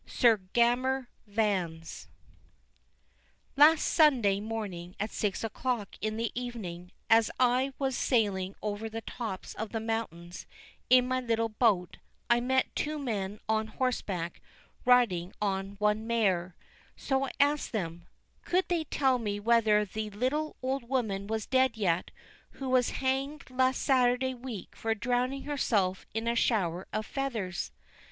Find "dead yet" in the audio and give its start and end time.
21.45-22.09